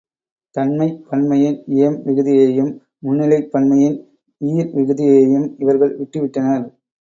[0.55, 2.71] தன்மைப் பன்மையின் ஏம் விகுதியையும்,
[2.99, 3.99] முன்னிலைப் பன்மையின்
[4.41, 6.67] ஈர் விகுதியையும் இவர்கள் விட்டுவிட்டனர்.